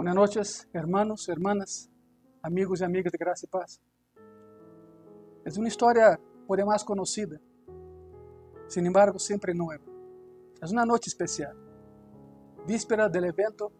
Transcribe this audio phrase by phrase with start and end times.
[0.00, 1.90] Buenas noches, hermanos, hermanas,
[2.40, 3.82] amigos y amigas de Gracia y Paz.
[5.44, 7.38] Es una historia por demás conocida,
[8.66, 9.84] sin embargo siempre nueva.
[10.62, 11.54] Es una noche especial,
[12.66, 13.70] víspera del evento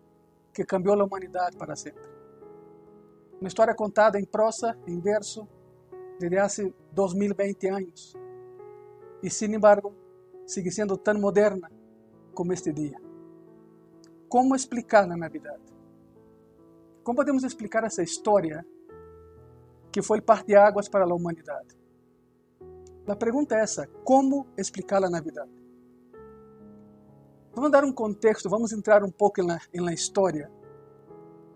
[0.52, 2.04] que cambió la humanidad para siempre.
[3.40, 5.48] Una historia contada en prosa, en verso,
[6.18, 8.14] desde hace 2020 años.
[9.22, 9.94] Y sin embargo,
[10.44, 11.70] sigue siendo tan moderna
[12.34, 13.00] como este día.
[14.28, 15.56] ¿Cómo explicar la Navidad?
[17.10, 18.64] ¿Cómo podemos explicar essa história
[19.90, 21.76] que foi parte-águas para a humanidade?
[23.04, 25.50] A pergunta é essa: como explicar a Navidade?
[27.52, 30.48] Vamos dar um contexto, vamos entrar um pouco na, na história,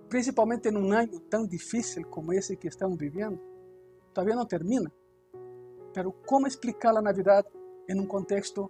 [0.09, 3.39] principalmente em um ano tão difícil como esse que estamos vivendo.
[4.13, 4.91] Todavía não termina.
[5.95, 7.47] Mas como explicar a Navidade
[7.89, 8.69] em um contexto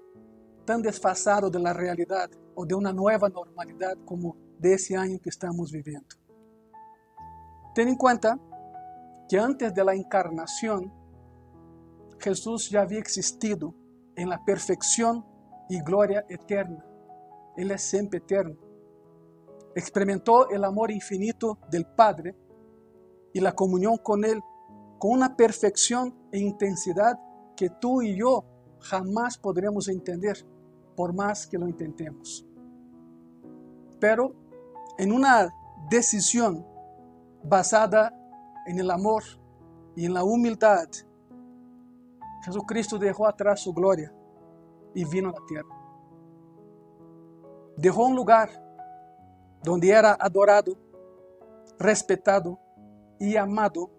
[0.67, 6.24] tão desfasado da realidade ou de uma nova normalidade como desse ano que estamos vivendo?
[7.75, 8.39] Ten en cuenta
[9.29, 10.93] que antes de la encarnación,
[12.19, 13.75] Jesús ya había existido
[14.17, 15.25] en la perfección
[15.69, 16.85] y gloria eterna.
[17.57, 18.57] Él es siempre eterno.
[19.75, 22.37] Experimentó el amor infinito del Padre
[23.33, 24.41] y la comunión con Él
[24.99, 27.19] con una perfección e intensidad
[27.57, 28.45] que tú y yo
[28.81, 30.47] jamás podremos entender,
[30.97, 32.47] por más que lo intentemos.
[34.01, 34.33] Pero
[34.97, 35.53] en una
[35.91, 36.65] decisión
[37.45, 38.13] basada
[38.67, 39.23] en el amor
[39.95, 40.89] y en la humildad,
[42.45, 44.13] Jesucristo dejó atrás su gloria
[44.95, 45.69] y vino a la tierra.
[47.77, 48.51] Dejó un lugar
[49.63, 50.77] donde era adorado,
[51.79, 52.59] respetado
[53.19, 53.91] y amado,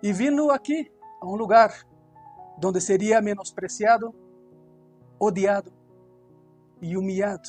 [0.00, 0.90] y vino aquí
[1.20, 1.70] a un lugar
[2.58, 4.14] donde sería menospreciado,
[5.18, 5.70] odiado
[6.80, 7.42] y humillado.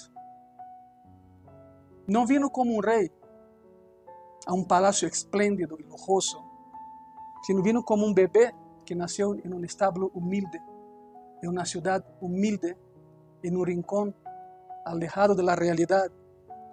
[2.06, 3.12] No vino como un rey,
[4.46, 6.44] a um palácio esplêndido e lujoso,
[7.44, 8.54] sino vino como um bebê
[8.86, 10.60] que nasceu em um estábulo humilde,
[11.42, 12.76] em uma cidade humilde,
[13.44, 14.14] em um rincón
[14.86, 16.14] alejado da realidade,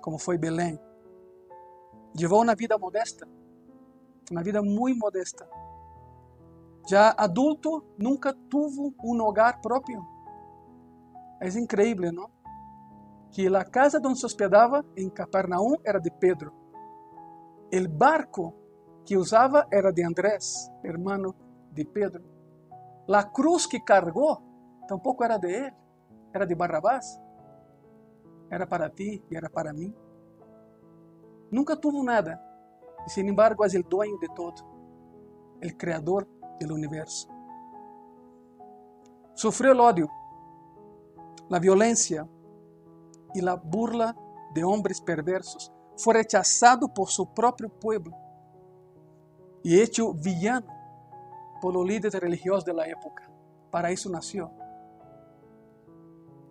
[0.00, 0.78] como foi Belém.
[2.18, 3.28] Levou uma vida modesta,
[4.30, 5.48] uma vida muito modesta.
[6.88, 10.04] Já adulto, nunca tuvo um hogar próprio.
[11.40, 12.30] É incrível, não?
[13.30, 16.59] Que a casa onde se hospedava em Capernaum era de Pedro
[17.70, 18.54] El barco
[19.06, 21.36] que usaba era de Andrés, hermano
[21.72, 22.24] de Pedro.
[23.06, 24.42] La cruz que cargó
[24.88, 25.74] tampoco era de él,
[26.34, 27.20] era de Barrabás.
[28.50, 29.94] Era para ti y era para mí.
[31.52, 32.44] Nunca tuvo nada,
[33.06, 34.54] y sin embargo es el dueño de todo,
[35.60, 36.26] el creador
[36.58, 37.28] del universo.
[39.34, 40.08] Sufrió el odio,
[41.48, 42.28] la violencia
[43.32, 44.16] y la burla
[44.54, 48.14] de hombres perversos foi rechazado por seu próprio pueblo
[49.64, 50.66] e hecho villano
[51.60, 53.30] por los líderes religiosos de la época.
[53.70, 54.50] Para isso nació.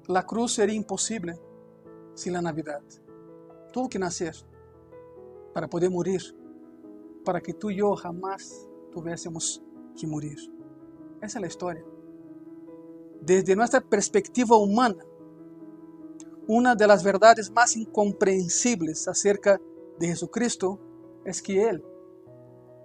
[0.07, 1.37] La cruz seria impossível
[2.15, 2.81] sem a Navidad.
[3.71, 4.33] Tuvo que nascer
[5.53, 6.21] para poder morir,
[7.23, 9.63] para que tu e eu jamás tuviésemos
[9.95, 10.37] que morir.
[11.21, 11.85] Essa é a história.
[13.21, 15.03] Desde nossa perspectiva humana,
[16.49, 19.61] una de las verdades más incomprensibles acerca
[19.99, 20.79] de Jesucristo
[21.23, 21.85] es que Él,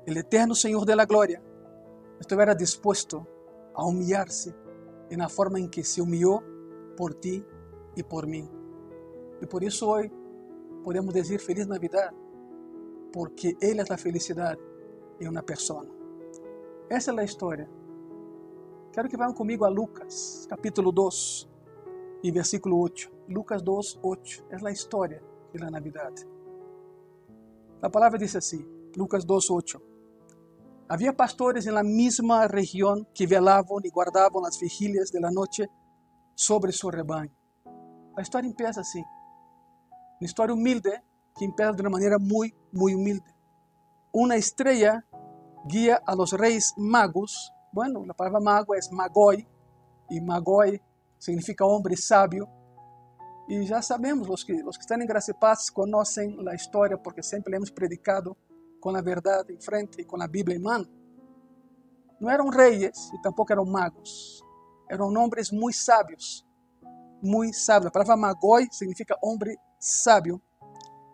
[0.04, 1.42] el eterno Señor de la gloria,
[2.20, 3.26] estuviera dispuesto
[3.74, 4.54] a humillarse
[5.08, 6.42] en la forma en que se humilló
[6.94, 7.42] por ti
[7.96, 8.46] y por mí.
[9.40, 10.12] Y por eso hoy
[10.84, 12.12] podemos decir feliz Navidad,
[13.14, 14.58] porque Él es la felicidad
[15.18, 15.90] en una persona.
[16.90, 17.66] Esa es la historia.
[18.92, 21.53] Quero que vayan conmigo a Lucas, capítulo 2,
[22.24, 23.10] y versículo 8.
[23.28, 24.46] Lucas 2, 8.
[24.50, 25.22] É a história
[25.52, 26.26] da Navidade.
[27.82, 28.66] A palavra diz assim,
[28.96, 29.82] Lucas 2, 8.
[30.88, 35.68] Havia pastores na mesma região que velavam e guardavam as vigílias de la noite
[36.34, 37.30] sobre seu rebanho.
[38.16, 39.04] A história empieza assim.
[40.18, 40.90] Uma história humilde
[41.36, 43.34] que empieza de uma maneira muito, muito humilde.
[44.14, 45.04] Uma estrela
[45.66, 47.52] guia a los reis magos.
[47.70, 49.46] Bueno, a palavra mago é magoi,
[50.10, 50.80] e magoi
[51.24, 52.48] significa homem sábio.
[53.48, 56.96] E já sabemos, os que, os que estão em Graça e Paz conhecem a história,
[56.96, 58.36] porque sempre hemos predicado
[58.80, 60.86] com a verdade em frente e com a Bíblia em mão.
[62.20, 64.42] Não eram reis e tampouco eram magos.
[64.90, 66.46] Eram homens muito sábios.
[67.22, 67.88] Muito sábios.
[67.88, 70.40] A palavra magoi significa homem sábio.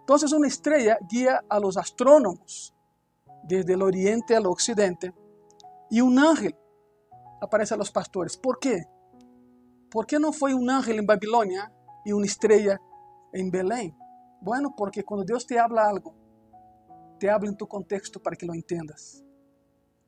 [0.02, 2.74] Então, uma estrela guia a los astrônomos
[3.44, 5.12] desde o oriente ao ocidente
[5.90, 6.52] e um ángel
[7.40, 8.36] aparece a los pastores.
[8.36, 8.84] ¿Por quê?
[9.90, 11.72] ¿Por qué no fue un ángel en Babilonia
[12.04, 12.80] y una estrella
[13.32, 13.96] en Belén?
[14.40, 16.20] Bueno, porque cuando Dios te habla algo
[17.20, 19.22] te hablo em tu contexto para que lo entendas.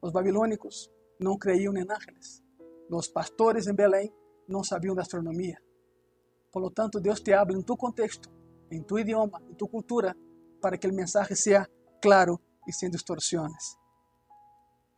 [0.01, 0.91] Os babilônicos
[1.21, 2.43] não creiam em ángeles.
[2.91, 4.11] Os pastores em Belém
[4.49, 5.59] não sabiam da astronomia.
[6.51, 8.31] Por lo tanto, Deus te habla em tu contexto,
[8.71, 10.17] em tu idioma, em tu cultura,
[10.61, 11.69] para que o mensagem seja
[12.01, 13.77] claro e sem distorções.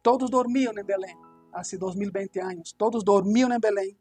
[0.00, 1.16] Todos dormiam em Belém,
[1.52, 2.72] há 2020 anos.
[2.72, 3.98] Todos dormiam em Belém.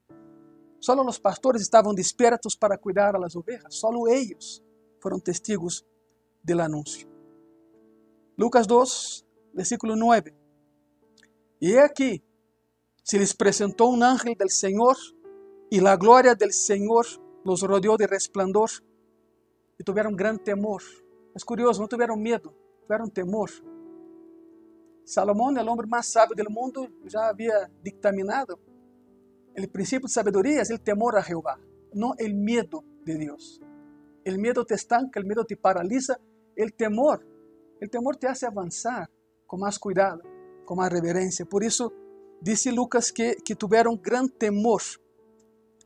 [0.84, 3.74] Só os pastores estavam despertos para cuidar das ovelhas.
[3.74, 4.62] Só eles
[5.02, 5.82] foram testigos
[6.44, 7.08] do anúncio.
[8.38, 10.36] Lucas 2, versículo 9.
[11.62, 12.22] E aqui
[13.02, 14.98] se les apresentou um ángel del Senhor
[15.72, 17.06] e a glória del Senhor
[17.46, 18.70] los rodeou de resplandor
[19.80, 20.82] e tiveram grande temor.
[21.34, 23.50] É curioso, não tiveram medo, tiveram temor.
[25.06, 28.60] Salomão, o homem mais sábio do mundo, já havia dictaminado
[29.58, 31.60] o princípio de sabedoria é o temor a Jeová,
[31.94, 33.60] não o medo de Deus.
[34.28, 36.20] O medo te estanca, o medo te paralisa,
[36.58, 37.24] o temor,
[37.82, 39.10] o temor te hace avançar
[39.46, 40.22] com mais cuidado,
[40.66, 41.46] com mais reverência.
[41.46, 41.92] Por isso,
[42.42, 44.82] disse Lucas que, que tiveram grande temor,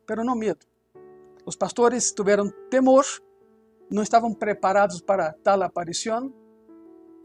[0.06, 0.66] pero não medo.
[1.46, 3.04] Os pastores tiveram temor,
[3.90, 6.34] não estavam preparados para tal aparição,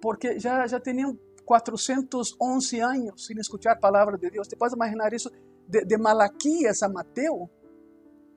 [0.00, 4.48] porque já, já tinham 411 anos sem escutar a palavra de Deus.
[4.48, 5.30] Você pode imaginar isso
[5.68, 7.50] de, de Malaquias a Mateo?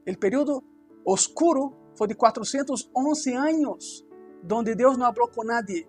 [0.07, 0.63] O período
[1.05, 4.05] oscuro foi de 411 anos,
[4.51, 5.87] onde Deus não falou com nadie,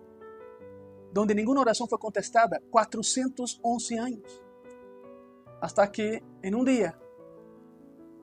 [1.15, 2.61] onde nenhuma oração foi contestada.
[2.71, 4.43] 411 anos.
[5.61, 6.95] Hasta que, em um dia,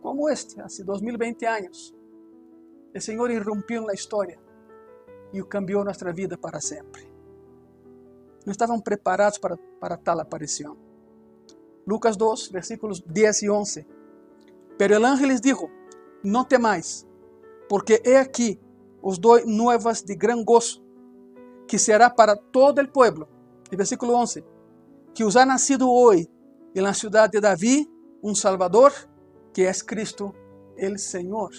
[0.01, 1.95] como este, há 2020 anos,
[2.95, 4.39] o Senhor irrompiu na história
[5.33, 7.11] e cambiou nossa vida para sempre.
[8.47, 10.77] Não estavam preparados para, para tal aparição.
[11.87, 13.87] Lucas 2, versículos 10 e 11.
[14.79, 15.71] Pero el ángel les dijo,
[16.23, 17.07] no temais,
[17.69, 18.61] porque he aquí
[19.03, 20.83] os doy nuevas de gran gozo,
[21.69, 23.29] que será para todo el pueblo.
[23.71, 24.45] E versículo 11,
[25.15, 26.31] que os ha nacido hoy
[26.75, 27.87] en la ciudad de David
[28.23, 28.93] un Salvador,
[29.53, 30.35] que es Cristo
[30.77, 31.53] el Señor.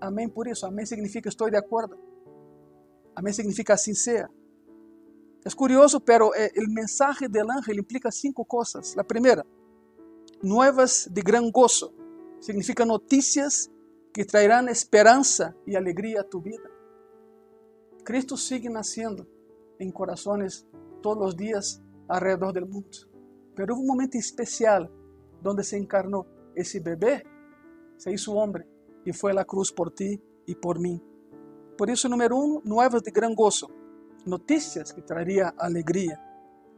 [0.00, 0.66] Amém por isso.
[0.66, 1.96] Amém significa estou de acordo.
[3.14, 4.28] Amém significa assim seja.
[5.44, 8.96] É curioso, pero eh, o mensaje del ángel implica cinco coisas.
[8.96, 9.44] A primeira,
[10.42, 11.92] nuevas de gran gozo.
[12.40, 13.70] Significa notícias
[14.12, 16.68] que traerán esperança e alegria a tu vida.
[18.04, 19.26] Cristo sigue nascendo
[19.78, 20.66] em corações
[21.02, 22.98] todos os dias alrededor do mundo.
[23.54, 24.90] Pero hubo un momento especial
[25.40, 27.24] donde se encarnó ese bebé,
[27.96, 28.66] se hizo hombre
[29.04, 31.02] y fue a la cruz por ti y por mí.
[31.76, 33.70] Por eso, número uno, nuevas de gran gozo,
[34.26, 36.20] noticias que traería alegría.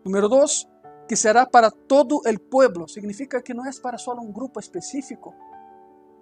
[0.04, 0.68] Número dos,
[1.08, 5.34] que será para todo el pueblo, significa que no es para solo un grupo específico,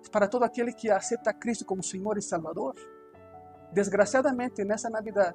[0.02, 2.74] es para todo aquel que acepta a Cristo como Señor y Salvador.
[3.72, 5.34] Desgraciadamente, en esa Navidad,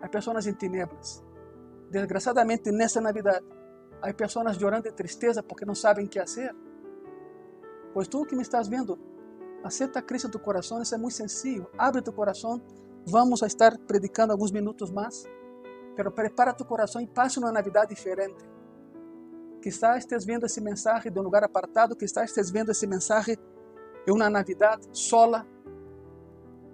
[0.00, 1.22] hay personas en tinieblas.
[1.90, 3.40] Desgraciadamente, en esa Navidad,
[4.02, 6.54] Há pessoas chorando de tristeza porque não sabem o que fazer.
[7.92, 8.98] Pois tu que me estás vendo,
[9.64, 11.68] aceita a Cristo em tu coração, isso é muito sencillo.
[11.78, 12.60] Abre tu coração,
[13.06, 15.24] vamos a estar predicando alguns minutos mais,
[15.94, 18.44] pero prepara tu coração e passe uma Navidade diferente.
[19.62, 23.36] Quizás estés vendo esse mensagem de um lugar apartado, quizás estés vendo esse mensagem
[24.06, 25.46] em uma Navidade sola.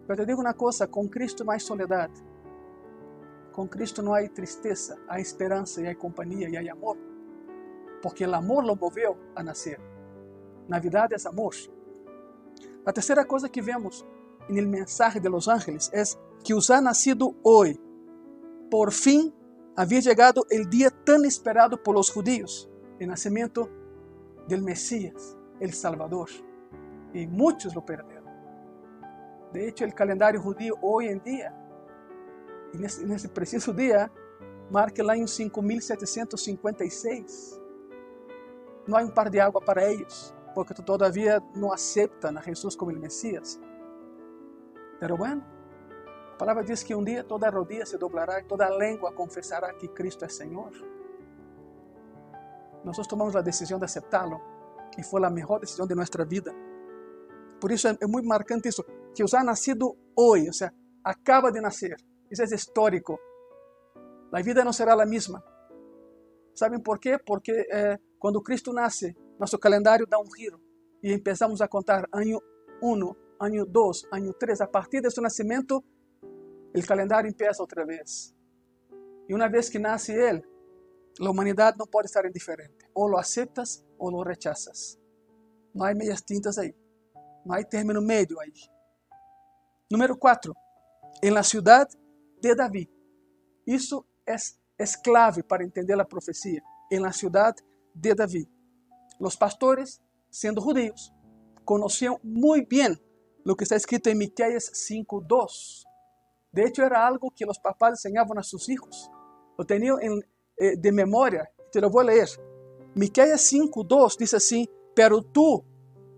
[0.09, 2.23] Eu te digo uma coisa, com Cristo mais soledade.
[3.53, 6.97] Com Cristo não há tristeza, há esperança e há companhia e há amor
[8.03, 9.81] porque o amor lo moveu a nascer.
[10.69, 11.55] Navidad é amor.
[12.85, 14.05] A terceira coisa que vemos
[14.49, 16.05] no mensagem de los ángeles é
[16.43, 17.79] que os ha nascido hoje.
[18.71, 19.35] Por fim,
[19.77, 22.69] havia chegado o dia tão esperado por los judíos,
[23.01, 23.69] o nascimento
[24.49, 26.29] del Mesías, el Salvador.
[27.15, 28.23] E muitos lo perderam.
[29.53, 31.53] De hecho, o calendário judío hoje em dia,
[32.75, 34.11] nesse, nesse preciso dia,
[34.71, 37.61] marca lá em 5756
[38.87, 42.91] não há um par de água para eles, porque todavia não aceitam a Jesus como
[42.91, 43.61] o Messias.
[45.03, 45.43] Pero bueno,
[46.35, 49.89] a palavra diz que um dia toda rodilha se doblará e toda língua confessará que
[49.89, 50.71] Cristo é Senhor.
[52.85, 54.41] Nós tomamos a decisão de aceptá-lo
[54.97, 56.55] e foi a melhor decisão de nossa vida.
[57.61, 61.61] Por isso é, muito marcante isso, que os ha nascido hoje, ou seja, acaba de
[61.61, 61.97] nascer.
[62.31, 63.19] Isso é histórico.
[64.33, 65.43] A vida não será a mesma.
[66.55, 67.19] Sabem por quê?
[67.19, 70.61] Porque eh, quando Cristo nasce, nosso calendário dá um giro
[71.03, 72.41] e começamos a contar ano
[72.81, 74.61] 1, ano 2, ano 3.
[74.61, 75.83] A partir de seu nascimento,
[76.75, 78.35] o calendário começa outra vez.
[79.29, 80.43] E uma vez que nasce ele,
[81.21, 82.89] a humanidade não pode estar indiferente.
[82.95, 84.99] Ou lo aceptas ou lo rechazas.
[85.75, 86.75] Não há meias tintas aí.
[87.45, 88.53] Não há término médio aí.
[89.91, 90.55] Número 4.
[91.23, 91.89] Em la ciudad
[92.41, 92.89] de Davi.
[93.67, 94.37] Isso é,
[94.79, 96.63] é clave para entender a profecia.
[96.91, 97.55] Em la ciudad
[97.95, 98.49] de David,
[99.21, 101.13] os pastores, sendo judíos,
[101.65, 102.97] conheciam muito bem
[103.51, 105.85] o que está escrito em Miqueias 5:2.
[106.53, 109.11] De hecho, era algo que os papás enseñaban a sus hijos.
[109.59, 110.21] Lo tenían en,
[110.57, 111.51] eh, de memoria.
[111.73, 112.29] Te lo voy a leer.
[112.95, 115.65] Miqueias 5:2 dice así: Pero tú,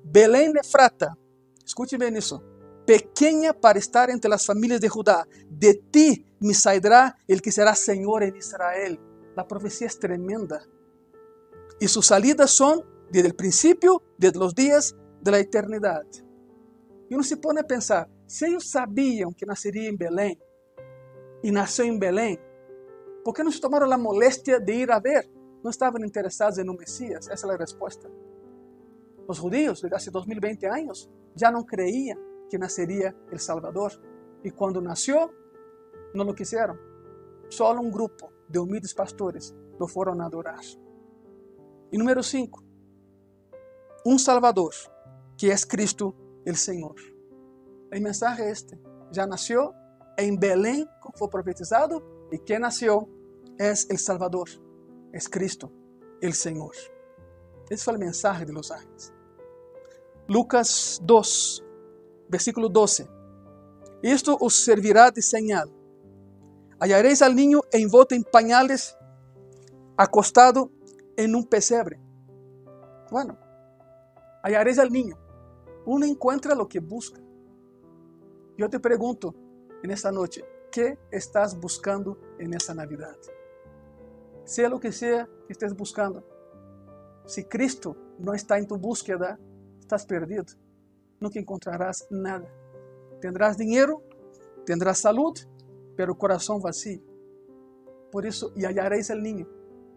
[0.02, 1.16] Belén Efrata,
[1.64, 2.42] escute bem isso,
[2.84, 7.74] pequeña para estar entre las familias de Judá, de ti me saldrá el que será
[7.74, 9.00] Señor en Israel.
[9.36, 10.62] La profecía es tremenda.
[11.80, 16.04] Y sus salidas son desde el principio, desde los días de la eternidad.
[17.14, 20.36] E uno se pone a pensar, se eles sabiam que nasceria em Belém
[21.44, 22.36] e nasceu em Belém,
[23.24, 25.30] por que não se tomaram a moléstia de ir a ver?
[25.62, 27.28] Não estavam interessados em um Messias?
[27.28, 28.10] Essa é a resposta.
[29.28, 32.18] Os judeus, desde há 2020 anos, já não creiam
[32.50, 33.92] que nasceria El Salvador.
[34.42, 35.32] E quando nasceu,
[36.12, 36.76] não o quiseram.
[37.48, 40.64] Só um grupo de humildes pastores lo foram adorar.
[41.92, 42.60] E número 5,
[44.04, 44.74] um Salvador,
[45.36, 46.94] que é Cristo el Senhor.
[47.94, 48.78] O mensaje é este.
[49.12, 49.72] Já nasceu
[50.18, 53.08] em Belém, como foi profetizado, e quem nasceu
[53.58, 54.48] é o Salvador,
[55.12, 55.70] é Cristo,
[56.20, 56.74] el Senhor.
[57.70, 59.12] Esse foi o mensaje de los ángeles.
[60.28, 61.64] Lucas 2,
[62.28, 63.08] versículo 12.
[64.02, 65.70] Isto os servirá de señal.
[66.78, 68.96] Hallaréis al niño envolto en pañales,
[69.96, 70.70] acostado
[71.16, 72.00] en un pesebre.
[73.10, 73.38] Bueno,
[74.42, 75.23] hallaréis al niño.
[75.86, 77.20] Uno encuentra lo que busca.
[78.56, 79.34] Yo te pregunto
[79.82, 83.16] en esta noche, ¿qué estás buscando en esta Navidad?
[84.44, 86.24] Sea lo que sea que estés buscando.
[87.26, 89.38] Si Cristo no está en tu búsqueda,
[89.80, 90.44] estás perdido.
[91.20, 92.48] Nunca encontrarás nada.
[93.20, 94.02] Tendrás dinheiro,
[94.64, 95.34] tendrás salud,
[95.96, 97.00] pero coração vacío.
[98.10, 99.48] Por isso, e hallaréis el niño,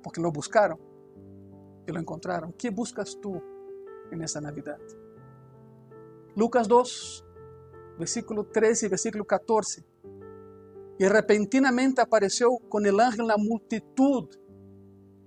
[0.02, 0.80] porque lo buscaram
[1.86, 2.52] e lo encontraram.
[2.54, 3.42] que buscas tú
[4.12, 4.80] en esta Navidad?
[6.38, 7.26] Lucas 2,
[7.98, 9.84] versículo 13 y versículo 14.
[11.00, 14.30] Y repentinamente apareció con el ángel la multitud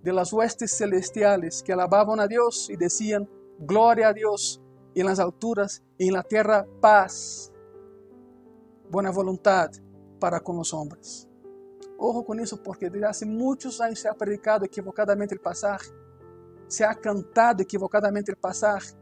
[0.05, 4.63] de las huestes celestiales que alababan a Dios y decían, gloria a Dios
[4.95, 7.53] en las alturas y en la tierra paz,
[8.89, 9.69] buena voluntad
[10.21, 11.29] para con los hombres.
[11.99, 15.91] Ojo con eso porque desde hace muchos años se ha predicado equivocadamente el pasaje,
[16.69, 18.95] se ha cantado equivocadamente el pasaje,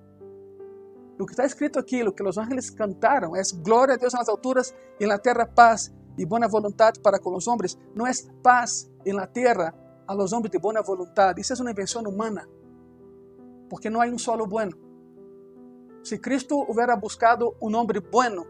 [1.18, 4.28] Lo que está escrito aqui, o que os ángeles cantaram, é glória a Deus nas
[4.28, 7.76] alturas e na terra paz e boa vontade para com os homens.
[7.94, 9.74] Não é paz la terra
[10.06, 11.40] a los homens de boa vontade.
[11.40, 12.48] Isso é uma invenção humana,
[13.68, 14.76] porque não há um solo bueno.
[16.04, 18.46] Se Cristo hubiera buscado um homem bueno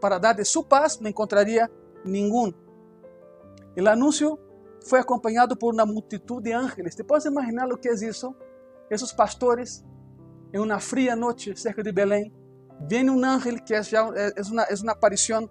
[0.00, 1.70] para dar de sua paz, não encontraria
[2.02, 2.50] nenhum.
[3.76, 4.38] O anúncio
[4.86, 6.94] foi acompanhado por uma multitud de ángeles.
[6.94, 8.34] Te podes imaginar o que é isso?
[8.90, 9.84] Esses pastores
[10.54, 12.32] em uma fria noite cerca de Belém,
[12.88, 15.50] vem um ángel que é, já, é, é, uma, é uma aparição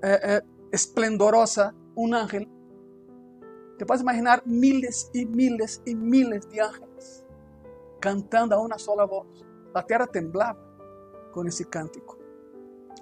[0.00, 0.42] é, é,
[0.72, 2.46] esplendorosa, um ángel.
[3.76, 7.24] Te podes imaginar miles e miles e miles de ángeles
[8.00, 9.26] cantando a uma sola voz.
[9.74, 10.60] A terra temblava
[11.32, 12.16] com esse cântico.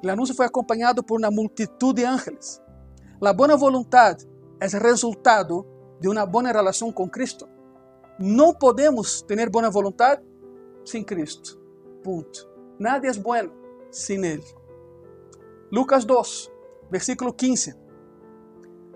[0.03, 2.63] O anúncio foi acompanhado por uma multitud de ángeles.
[3.21, 4.27] A boa vontade
[4.59, 5.67] é resultado
[6.01, 7.47] de uma boa relação com Cristo.
[8.19, 10.23] Não podemos ter boa vontade
[10.85, 11.59] sin Cristo.
[12.03, 12.41] Punto.
[12.79, 13.53] Nadie es bueno
[13.91, 14.43] sin Él.
[15.71, 16.53] Lucas 2,
[16.91, 17.75] versículo 15.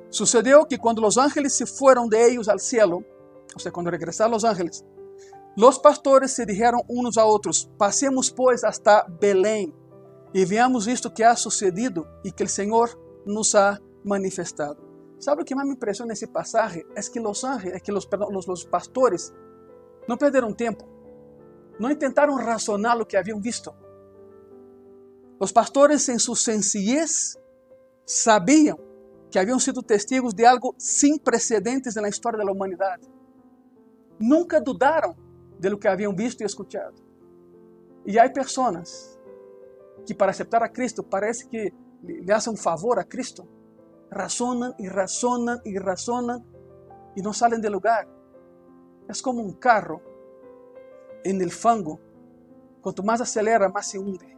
[0.08, 3.02] Sucedió que cuando los ángeles se fueron de ellos al cielo,
[3.54, 4.84] o sea, cuando regresaron los ángeles,
[5.56, 9.74] los pastores se dijeron unos a otros, pasemos pues hasta Belén
[10.32, 12.90] y veamos esto que ha sucedido y que el Señor
[13.24, 14.76] nos ha manifestado.
[15.18, 16.84] ¿Sabe lo que más me impresiona ese pasaje?
[16.94, 19.32] Es que los ángeles, es que perdón, los, los pastores
[20.06, 20.86] no perdieron tiempo.
[21.78, 23.74] Não tentaram razonar o que haviam visto.
[25.38, 27.36] Os pastores, em sua sencillez,
[28.06, 28.78] sabiam
[29.30, 33.06] que haviam sido testigos de algo sem precedentes na história da humanidade.
[34.18, 35.14] Nunca dudaram
[35.58, 36.94] de lo que haviam visto e escutado.
[38.06, 39.18] E há pessoas
[40.06, 43.46] que, para aceitar a Cristo, parece que lhe fazem um favor a Cristo.
[44.10, 46.44] Razonam e razonam e razonam
[47.16, 48.06] e não saem do lugar.
[49.08, 50.00] É como um carro
[51.30, 52.00] en el fango,
[52.80, 54.36] quanto mais acelera, mais se hunde.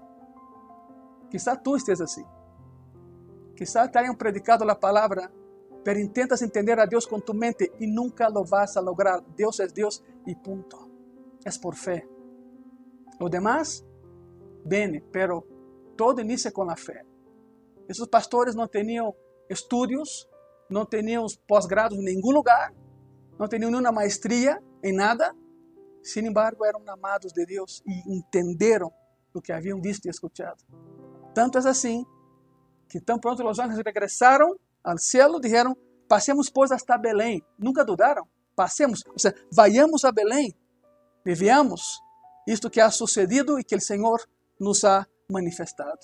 [1.31, 2.25] Quizá tu estés assim.
[3.55, 5.31] Quizá te hayan predicado a palavra,
[5.85, 9.21] pero intentas entender a Deus com tu mente e nunca lo vas a lograr.
[9.37, 10.89] Deus é Deus e ponto.
[11.45, 12.07] É por fé.
[13.21, 13.85] Lo demás,
[14.65, 15.45] bene, pero
[15.97, 17.05] todo inicia com a fé.
[17.89, 19.15] Esses pastores não tinham
[19.49, 20.29] estudios,
[20.71, 22.73] não tinham pós-grado em nenhum lugar,
[23.39, 25.35] não tinham nenhuma maestria em nada,
[26.09, 28.93] sin embargo eram amados de Deus e entenderam
[29.33, 30.65] o que haviam visto e escutado.
[31.35, 32.05] Tanto é assim
[32.89, 35.77] que tão pronto os anjos regressaram ao céu, disseram,
[36.09, 37.43] passemos pois hasta Belém.
[37.59, 40.55] Nunca dudaram, passemos, ou seja, vayamos a Belém
[41.27, 44.27] e isto que ha sucedido e que o Senhor
[44.59, 46.01] nos ha manifestado.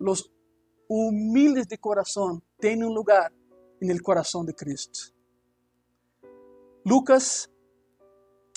[0.00, 0.24] Os
[0.88, 3.30] humildes de coração têm um lugar
[3.82, 5.12] no coração de Cristo.
[6.86, 7.50] Lucas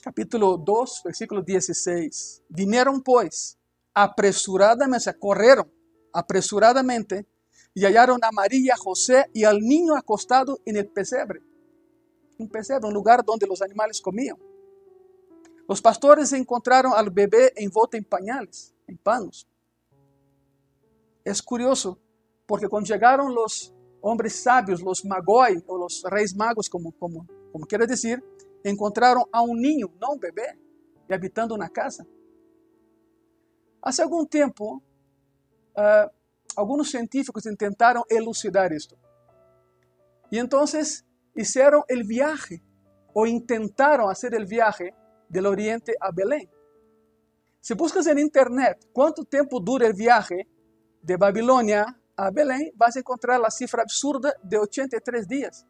[0.08, 2.44] capítulo 2, versículo 16.
[2.48, 3.58] Vinieron pues
[3.94, 5.70] apresuradamente, correron
[6.14, 7.26] apresuradamente
[7.74, 11.42] y hallaron a María, José y al niño acostado en el pesebre.
[12.38, 14.38] Un pesebre, un lugar donde los animales comían.
[15.68, 19.46] Los pastores encontraron al bebé envuelto en pañales, en panos.
[21.26, 22.00] Es curioso,
[22.46, 27.66] porque cuando llegaron los hombres sabios, los magoi o los reyes magos, como, como, como
[27.66, 28.24] quiere decir,
[28.64, 30.58] encontraram a um ninho, não um bebê,
[31.10, 32.06] e habitando na casa.
[33.82, 36.12] Há algum tempo, uh,
[36.56, 38.98] alguns científicos tentaram elucidar isto.
[40.32, 40.66] E então
[41.34, 42.62] fizeram o viaje,
[43.14, 44.94] ou tentaram fazer o viaje
[45.30, 46.50] do Oriente a Belém.
[47.62, 50.46] Se buscas na internet quanto tempo dura o viaje
[51.02, 55.66] de Babilônia a Belém, vas encontrar a cifra absurda de 83 dias.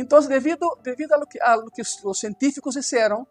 [0.00, 3.26] Então, devido, devido a, lo que, a lo que os científicos disseram,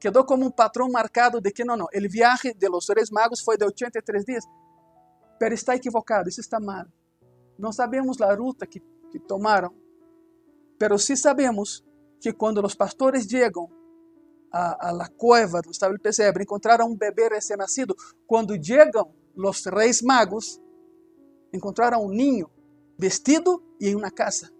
[0.00, 3.40] quedou como um patrão marcado de que não, não, o viaje de los Reis Magos
[3.40, 4.44] foi de 83 dias.
[5.38, 6.86] Pero está equivocado, isso está mal.
[7.56, 8.80] Não sabemos a ruta que,
[9.12, 9.72] que tomaram,
[10.76, 11.84] pero sí sabemos
[12.20, 13.70] que quando os pastores chegam
[14.50, 17.94] a, a la cueva do del pesebre, encontraram um bebê recém-nascido.
[18.26, 20.60] Quando chegam os reis magos,
[21.54, 22.50] encontraram um ninho
[22.98, 24.50] vestido e em uma casa.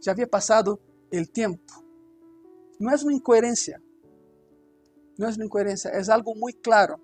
[0.00, 0.78] Já havia passado
[1.12, 1.84] o tempo.
[2.78, 3.82] Não é uma incoerência.
[5.18, 7.00] Não é uma incoerência, é algo muito claro.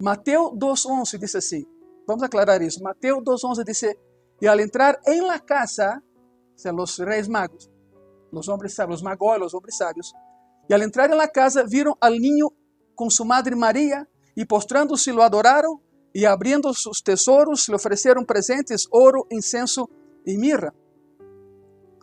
[0.00, 1.64] Mateus 2.11 diz assim,
[2.06, 2.82] vamos aclarar isso.
[2.82, 3.82] Mateus 2.11 diz,
[4.40, 6.02] e al entrar em la casa,
[6.64, 7.70] o los reis magos,
[8.32, 10.12] los hombres sabios, los magos, los hombres sabios,
[10.68, 12.50] e al entrar em la casa, viram al niño
[12.96, 15.80] com sua madre Maria, e postrando-se lo adoraram,
[16.12, 19.88] e abrindo sus tesouros, lhe ofereceram presentes, ouro, incenso
[20.26, 20.74] e mirra.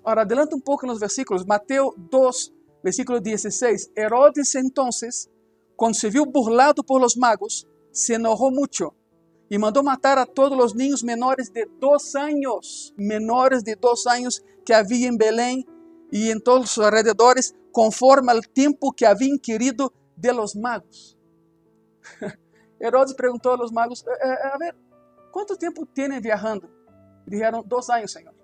[0.03, 1.45] Ahora, adelanta un poco en los versículos.
[1.45, 3.91] Mateo 2, versículo 16.
[3.95, 5.29] Herodes entonces,
[5.75, 8.95] cuando se vio burlado por los magos, se enojó mucho
[9.49, 14.43] y mandó matar a todos los niños menores de dos años, menores de dos años
[14.65, 15.65] que había en Belén
[16.11, 21.17] y en todos los alrededores, conforme al tiempo que había inquirido de los magos.
[22.79, 24.75] Herodes preguntó a los magos, eh, eh, a ver,
[25.31, 26.69] ¿cuánto tiempo tienen viajando?
[27.25, 28.38] Dijeron, dos años, Señor.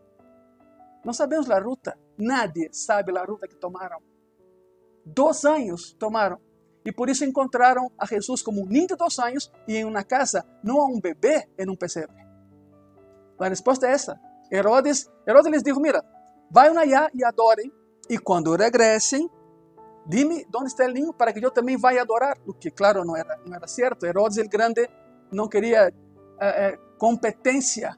[1.05, 1.95] Não sabemos a ruta.
[2.17, 4.01] Nadie sabe a ruta que tomaram.
[5.05, 6.39] Dois anos tomaram.
[6.83, 10.03] E por isso encontraram a Jesus como um niño de dois anos e em uma
[10.03, 12.15] casa, não a um bebê em um pesebre.
[13.39, 14.19] A resposta é essa.
[14.51, 16.03] Herodes, Herodes lhes disse: Mira,
[16.49, 17.71] vayam allá e adorem,
[18.09, 19.29] e quando regressem,
[20.07, 22.37] dime onde está o ninho para que eu também vá adorar.
[22.47, 24.05] O que, claro, não era, não era certo.
[24.05, 24.87] Herodes el Grande
[25.31, 25.93] não queria eh,
[26.39, 27.95] eh, competência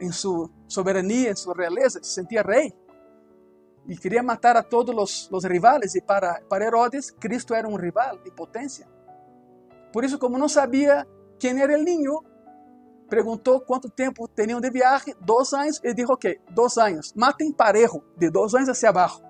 [0.00, 2.72] em sua soberania, em sua realeza, se sentia rei
[3.86, 5.94] e queria matar a todos os, os rivais.
[5.94, 8.88] E para, para Herodes, Cristo era um rival de potência.
[9.92, 11.06] Por isso, como não sabia
[11.38, 12.22] quem era o ninho,
[13.08, 18.02] perguntou quanto tempo tinham de viagem, dois anos, e disse, ok, dois anos, matem parejo,
[18.16, 19.20] de dois anos hacia abaixo.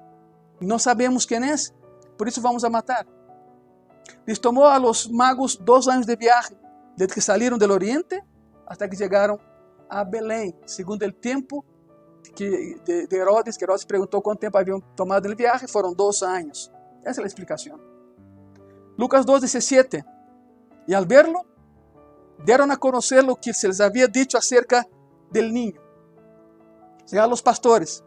[0.61, 1.55] Não sabemos quem é,
[2.19, 3.07] por isso vamos a matar.
[4.27, 6.59] Les tomou a los magos dois anos de viagem,
[6.97, 8.23] desde que saíram do Oriente
[8.67, 9.41] até que chegaram
[9.91, 11.65] a Belém, segundo o tempo
[12.35, 16.25] que, de, de, Herodes, que Herodes perguntou quanto tempo haviam tomado o viagem, foram 12
[16.25, 16.71] anos.
[17.05, 17.79] Essa é a explicação.
[18.97, 20.05] Lucas 2, 17.
[20.87, 21.45] E al verlo,
[22.45, 24.87] deram a conhecer o que se les havia dito acerca
[25.31, 25.81] del niño.
[27.11, 28.05] Llegaram os pastores.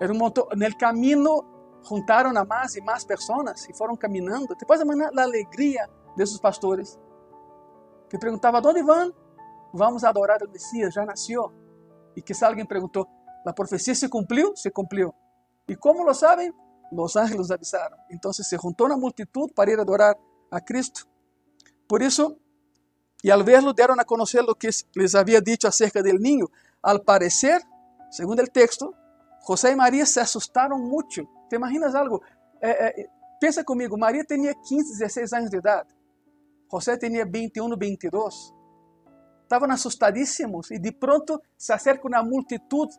[0.00, 1.44] Era um montão, no caminho
[1.86, 4.54] juntaram a mais e mais pessoas e foram caminhando.
[4.54, 6.98] Depois de a alegria desses pastores,
[8.08, 9.12] que perguntavam: onde vão?
[9.78, 11.52] Vamos adorar al Mesías, ya nació.
[12.14, 13.08] Y quizá alguien preguntó,
[13.44, 14.52] ¿la profecía se cumplió?
[14.54, 15.14] Se cumplió.
[15.66, 16.54] ¿Y cómo lo saben?
[16.90, 17.98] Los ángeles avisaron.
[18.08, 20.16] Entonces se juntó una multitud para ir a adorar
[20.50, 21.02] a Cristo.
[21.88, 22.38] Por eso,
[23.22, 26.46] y al verlo dieron a conocer lo que les había dicho acerca del niño.
[26.82, 27.62] Al parecer,
[28.10, 28.94] según el texto,
[29.40, 31.22] José y María se asustaron mucho.
[31.48, 32.22] ¿Te imaginas algo?
[32.60, 33.06] Eh, eh,
[33.40, 35.86] pensa conmigo, María tenía 15, 16 años de edad.
[36.68, 38.54] José tenía 21, 22.
[39.44, 42.90] Estavam assustadíssimos e de pronto se acerca uma multitud.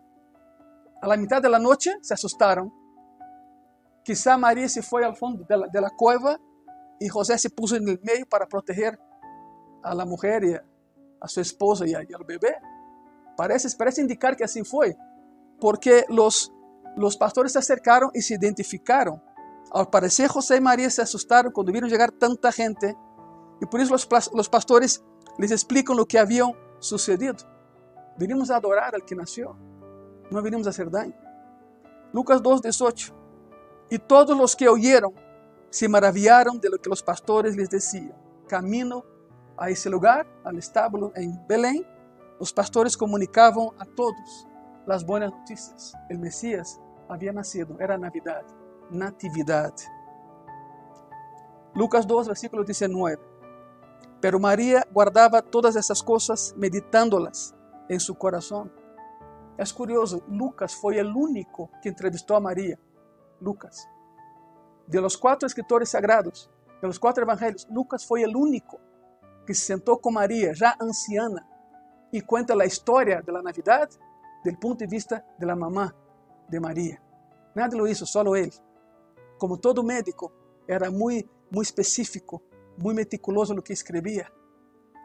[1.02, 2.72] A la mitad de la noche se asustaram.
[4.04, 6.40] Quizá Maria se foi ao fundo da, da cueva
[7.02, 8.98] e José se puso no meio para proteger
[9.84, 10.64] a la mujer e a,
[11.22, 12.56] a sua esposa e, a, e ao bebê.
[13.36, 14.96] Parece, parece indicar que assim foi,
[15.60, 16.52] porque os,
[16.98, 19.20] os pastores se acercaram e se identificaram.
[19.72, 22.96] Ao parecer, José e Maria se assustaram quando viram chegar tanta gente
[23.62, 25.04] e por isso os, os pastores
[25.38, 27.44] les explicam o que haviam sucedido.
[28.18, 29.56] Vinimos a adorar al que nasceu,
[30.32, 31.14] não vinimos a hacer daño.
[32.14, 33.14] Lucas 2:18.
[33.92, 35.14] E todos os que oyeron
[35.70, 38.16] se maravillaron de lo que os pastores les decían.
[38.48, 39.04] Camino
[39.58, 41.86] a esse lugar, al estábulo em Belém,
[42.40, 44.48] os pastores comunicavam a todos
[44.88, 45.94] as boas notícias.
[46.10, 48.46] O Messias havia nascido, era Navidad,
[48.90, 49.86] natividade.
[51.76, 53.18] Lucas 2, versículo 19.
[54.26, 57.54] Pero María guardaba todas essas coisas, meditándolas
[57.88, 58.72] em seu coração.
[59.56, 62.80] É curioso, Lucas foi o único que entrevistou a Maria.
[63.40, 63.88] Lucas.
[64.88, 66.50] De los quatro escritores sagrados,
[66.82, 68.80] de los quatro evangelhos, Lucas foi o único
[69.46, 71.48] que se sentou com Maria, já anciana,
[72.12, 73.96] e conta a história da Navidade
[74.44, 75.94] do ponto de vista da mamã
[76.50, 77.00] de Maria.
[77.54, 78.54] Nada lo hizo, solo ele.
[79.38, 80.32] Como todo médico,
[80.68, 82.42] era muito, muito específico
[82.78, 84.32] muy meticuloso lo que escribía.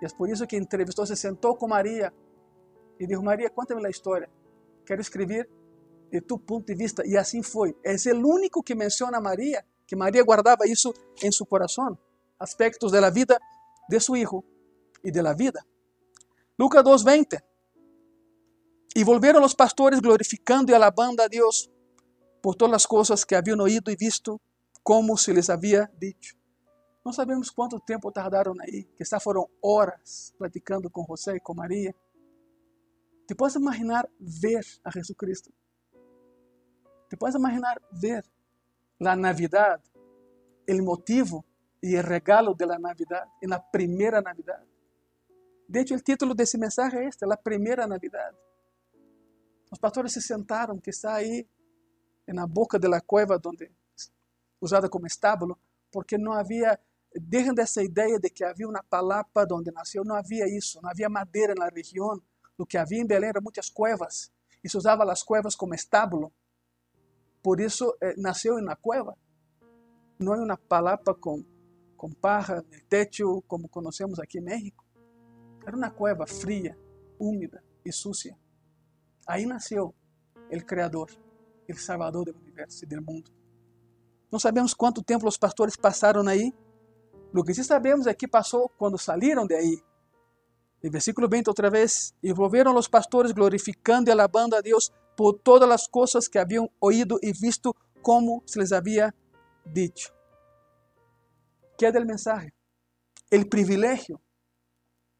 [0.00, 2.12] Y es por eso que entrevistó, se sentó con María
[2.98, 4.28] y dijo, María, cuéntame la historia.
[4.84, 5.48] Quiero escribir
[6.10, 7.02] de tu punto de vista.
[7.06, 7.76] Y así fue.
[7.82, 11.98] Es el único que menciona a María, que María guardaba eso en su corazón.
[12.38, 13.38] Aspectos de la vida
[13.88, 14.44] de su hijo
[15.02, 15.64] y de la vida.
[16.56, 17.42] Lucas 2.20.
[18.94, 21.70] Y volvieron los pastores glorificando y alabando a Dios
[22.42, 24.40] por todas las cosas que habían oído y visto,
[24.82, 26.39] como se les había dicho.
[27.04, 31.94] Não sabemos quanto tempo tardaram aí, quizá foram horas platicando com José e com Maria.
[33.26, 35.50] Te podes imaginar ver a Jesus Cristo?
[37.08, 38.24] Te podes imaginar ver
[39.00, 39.80] a Navidad,
[40.68, 41.44] o motivo
[41.82, 44.62] e o regalo da Navidad, na primeira Navidad.
[45.66, 48.34] De hecho, o título desse mensagem é este, a primeira Navidad.
[49.72, 51.48] Os pastores se sentaram, quizá aí,
[52.26, 53.70] na boca da cueva, onde,
[54.60, 55.58] usada como estábulo,
[55.90, 56.78] porque não havia
[57.14, 60.04] Dejen dessa ideia de que havia uma palapa onde nasceu.
[60.04, 62.20] Não havia isso, não havia madeira na região.
[62.56, 64.30] O que havia em Belém eram muitas cuevas.
[64.62, 66.32] E se usava as cuevas como estábulo.
[67.42, 69.16] Por isso eh, nasceu na cueva.
[70.18, 71.42] Não é uma palapa com,
[71.96, 74.84] com parra no teto, como conhecemos aqui em México.
[75.66, 76.78] Era uma cueva fria,
[77.18, 78.36] úmida e sucia.
[79.26, 79.94] Aí nasceu
[80.50, 81.10] o Criador,
[81.68, 83.30] o Salvador do universo e do mundo.
[84.30, 86.52] Não sabemos quanto tempo os pastores passaram aí,
[87.32, 89.82] Lo que sí sabemos é que passou quando saíram de aí.
[90.82, 95.34] E versículo 20 outra vez, e volveram os pastores glorificando e alabando a Deus por
[95.34, 99.14] todas as coisas que haviam oído e visto como se les havia
[99.64, 100.12] dicho.
[101.76, 102.52] Que é del mensaje?
[103.30, 104.20] El privilegio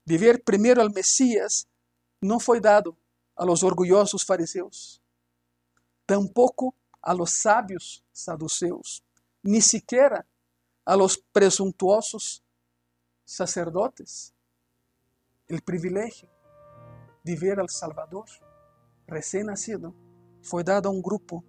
[0.05, 1.68] de ver primeiro al Messias
[2.20, 2.96] não foi dado
[3.37, 5.01] a los orgulhosos fariseus,
[6.07, 9.03] tampouco a los sábios saduceus,
[9.42, 10.27] ni siquiera
[10.85, 12.45] a los presuntuosos
[13.25, 14.35] sacerdotes
[15.49, 16.29] el privilegio
[17.23, 18.27] de ver al Salvador
[19.07, 19.95] recién nacido
[20.43, 21.45] fue dado a un grupo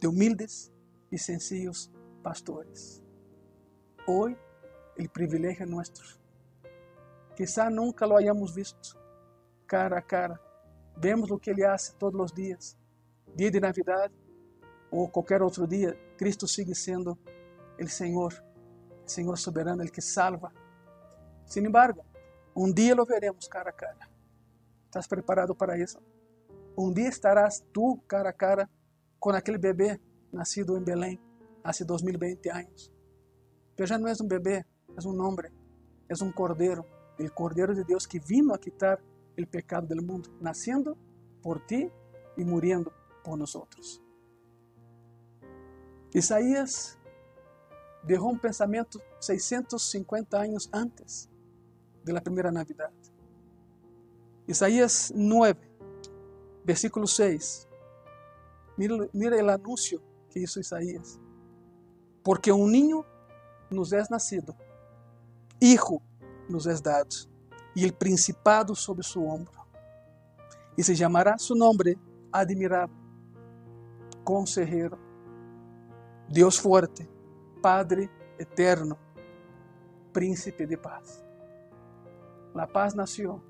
[0.00, 0.72] de humildes
[1.10, 1.90] y sencillos
[2.22, 3.02] pastores.
[4.06, 4.36] Hoy
[4.96, 6.04] el privilegio es nuestro.
[7.36, 8.98] Quizá nunca lo hayamos visto
[9.66, 10.40] cara a cara.
[10.96, 12.78] Vemos lo que Él hace todos los días.
[13.34, 14.10] Día de Navidad
[14.90, 17.18] o cualquier otro día, Cristo sigue siendo
[17.78, 18.45] el Señor
[19.06, 20.52] Senhor soberano, Ele que salva.
[21.44, 22.04] Sin embargo,
[22.54, 24.10] um dia lo veremos cara a cara.
[24.86, 26.00] ¿Estás preparado para isso?
[26.76, 28.68] Um dia estarás tu cara a cara
[29.18, 30.00] com aquele bebê
[30.32, 31.20] nascido em Belém
[31.62, 32.92] há 2020 anos.
[33.74, 34.64] Pero já não és um bebê,
[34.96, 35.50] és um homem,
[36.08, 36.84] és um cordeiro,
[37.18, 39.00] o cordeiro de Deus que vino a quitar
[39.38, 40.96] o pecado do mundo, nascendo
[41.42, 41.92] por ti
[42.36, 42.92] e muriendo
[43.22, 43.52] por nós.
[46.14, 46.98] Isaías
[48.06, 51.28] dejó un pensamiento 650 años antes
[52.04, 52.90] de la primera Navidad.
[54.46, 55.58] Isaías 9,
[56.64, 57.68] versículo 6.
[58.76, 61.18] Mira, el anuncio que hizo Isaías.
[62.22, 63.04] Porque un niño
[63.70, 64.54] nos es nacido,
[65.58, 66.00] hijo
[66.48, 67.08] nos es dado,
[67.74, 69.66] y el principado sobre su hombro.
[70.76, 71.98] Y se llamará su nombre
[72.30, 72.94] admirable,
[74.22, 74.98] consejero,
[76.28, 77.08] Dios fuerte,
[77.66, 78.96] Padre eterno,
[80.12, 81.24] príncipe de paz.
[82.54, 83.42] La paz nació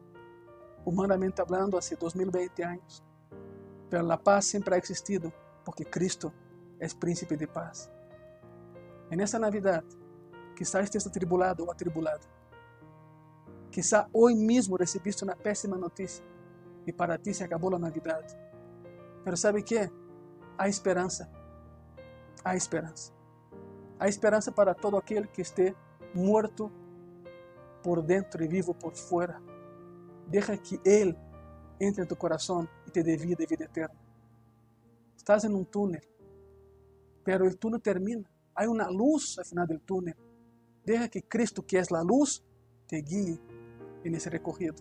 [0.87, 3.05] humanamente hablando, hace 2020 años.
[3.91, 5.31] Pero la paz siempre ha existido
[5.67, 6.33] porque Cristo
[6.81, 7.91] es príncipe de paz.
[9.11, 9.85] En esta Navidad,
[10.57, 12.25] quizá estés atribulado o atribulada.
[13.71, 16.25] Quizá hoy mismo recibiste una pésima noticia
[16.87, 18.25] y para ti se acabó la Navidad.
[19.23, 19.93] Pero ¿sabe qué?
[20.57, 21.29] Hay esperanza.
[22.43, 23.13] Hay esperanza.
[23.99, 25.75] Hay esperanza para todo aquel que esté
[26.13, 26.71] muerto
[27.83, 29.41] por dentro y vivo por fuera.
[30.29, 31.17] Deja que Él
[31.79, 34.01] entre en tu corazón y te dé vida y vida eterna.
[35.17, 36.03] Estás en un túnel,
[37.25, 38.29] pero el túnel termina.
[38.55, 40.17] Hay una luz al final del túnel.
[40.85, 42.45] Deja que Cristo, que es la luz,
[42.87, 43.39] te guíe
[44.05, 44.75] en ese recorrido.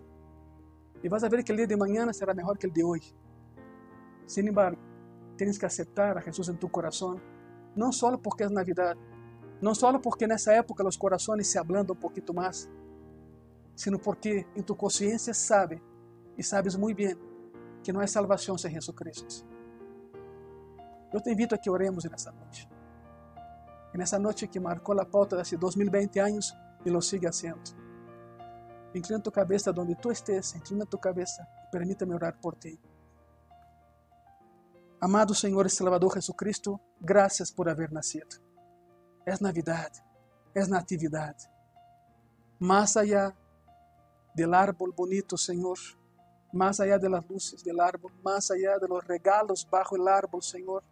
[1.02, 3.02] Y vas a ver que el día de mañana será mejor que el de hoy.
[4.26, 4.80] Sin embargo,
[5.36, 7.22] tienes que aceptar a Jesús en tu corazón,
[7.76, 8.96] no solo porque es Navidad,
[9.62, 12.70] no solo porque en esa época los corazones se ablandan un poquito más,
[13.76, 15.82] sino porque en tu conciencia sabe
[16.38, 17.18] y sabes muy bien
[17.84, 19.46] que no hay salvación sin Jesucristo.
[21.14, 22.68] Yo te invito a que oremos noche.
[23.94, 27.62] En esa noche que marcó la pauta de hace 2020 años y lo sigue haciendo.
[28.94, 32.80] Inclina tu cabeza donde tú estés, inclina tu cabeza y permítame orar por ti.
[35.00, 38.28] Amado Señor y Salvador Jesucristo, gracias por haber nacido.
[39.26, 39.92] Es Navidad,
[40.54, 41.36] es Natividad.
[42.60, 43.36] Más allá
[44.34, 45.78] del árbol bonito, Señor,
[46.52, 50.42] más allá de las luces del árbol, más allá de los regalos bajo el árbol,
[50.42, 50.84] Señor,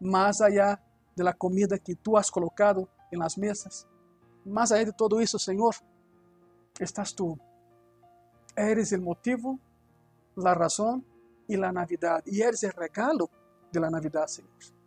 [0.00, 0.80] más allá
[1.16, 3.86] de la comida que tú has colocado en las mesas,
[4.44, 5.74] más allá de todo eso, Señor,
[6.78, 7.38] estás tú.
[8.54, 9.58] Eres el motivo,
[10.36, 11.04] la razón
[11.46, 13.30] y la Navidad, y eres el regalo
[13.72, 14.77] de la Navidad, Señor.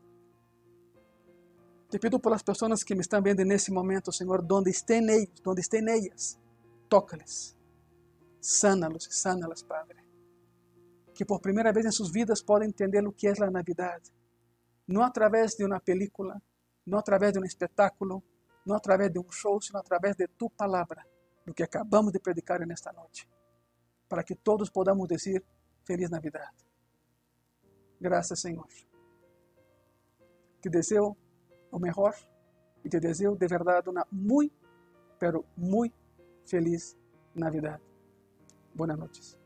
[1.91, 5.09] Te pido por las personas que me están viendo en ese momento, Señor, donde estén
[5.09, 6.39] ellos, donde estén ellas,
[6.87, 7.57] tócales
[8.39, 10.03] Sánalos y sánalas, Padre.
[11.13, 14.01] Que por primera vez en sus vidas puedan entender lo que es la Navidad.
[14.87, 16.41] No a través de una película,
[16.85, 18.23] no a través de un espectáculo,
[18.65, 21.05] no a través de un show, sino a través de tu palabra,
[21.45, 23.27] lo que acabamos de predicar en esta noche.
[24.07, 25.43] Para que todos podamos decir
[25.83, 26.51] Feliz Navidad.
[27.99, 28.67] Gracias, Señor.
[30.61, 31.17] Te deseo
[31.71, 32.15] lo mejor
[32.83, 34.51] y te deseo de verdad una muy,
[35.19, 35.93] pero muy
[36.45, 36.97] feliz
[37.33, 37.79] Navidad.
[38.73, 39.40] Buenas noches.